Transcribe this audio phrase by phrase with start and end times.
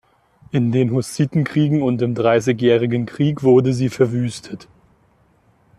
[0.49, 4.67] In den Hussitenkriegen und im Dreißigjährigen Krieg wurde sie verwüstet.